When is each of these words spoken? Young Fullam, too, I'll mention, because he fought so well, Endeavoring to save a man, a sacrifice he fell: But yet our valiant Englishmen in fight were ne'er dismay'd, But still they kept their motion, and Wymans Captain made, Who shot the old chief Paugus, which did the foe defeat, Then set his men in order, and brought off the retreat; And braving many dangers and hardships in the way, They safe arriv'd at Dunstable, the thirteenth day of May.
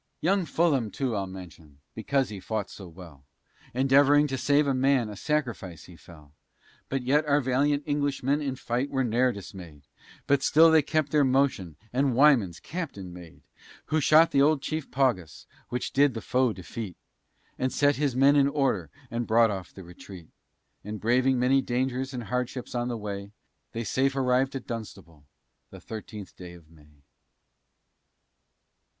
Young 0.19 0.45
Fullam, 0.45 0.89
too, 0.89 1.15
I'll 1.15 1.27
mention, 1.27 1.77
because 1.93 2.29
he 2.29 2.39
fought 2.39 2.71
so 2.71 2.87
well, 2.87 3.23
Endeavoring 3.71 4.25
to 4.29 4.35
save 4.35 4.65
a 4.65 4.73
man, 4.73 5.09
a 5.09 5.15
sacrifice 5.15 5.83
he 5.83 5.95
fell: 5.95 6.33
But 6.89 7.03
yet 7.03 7.23
our 7.27 7.39
valiant 7.39 7.83
Englishmen 7.85 8.41
in 8.41 8.55
fight 8.55 8.89
were 8.89 9.03
ne'er 9.03 9.31
dismay'd, 9.31 9.83
But 10.25 10.41
still 10.41 10.71
they 10.71 10.81
kept 10.81 11.11
their 11.11 11.23
motion, 11.23 11.75
and 11.93 12.15
Wymans 12.15 12.59
Captain 12.59 13.13
made, 13.13 13.43
Who 13.93 14.01
shot 14.01 14.31
the 14.31 14.41
old 14.41 14.63
chief 14.63 14.89
Paugus, 14.89 15.45
which 15.69 15.93
did 15.93 16.15
the 16.15 16.19
foe 16.21 16.51
defeat, 16.51 16.97
Then 17.57 17.69
set 17.69 17.97
his 17.97 18.15
men 18.15 18.35
in 18.35 18.47
order, 18.47 18.89
and 19.11 19.27
brought 19.27 19.51
off 19.51 19.71
the 19.71 19.83
retreat; 19.83 20.29
And 20.83 20.99
braving 20.99 21.37
many 21.37 21.61
dangers 21.61 22.11
and 22.11 22.23
hardships 22.23 22.73
in 22.73 22.87
the 22.87 22.97
way, 22.97 23.33
They 23.73 23.83
safe 23.83 24.15
arriv'd 24.15 24.55
at 24.55 24.65
Dunstable, 24.65 25.25
the 25.69 25.79
thirteenth 25.79 26.35
day 26.35 26.53
of 26.55 26.71
May. 26.71 27.03